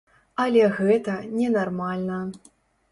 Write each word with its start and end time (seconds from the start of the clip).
Але 0.45 0.63
гэта 0.79 1.19
не 1.37 1.47
нармальна. 1.59 2.19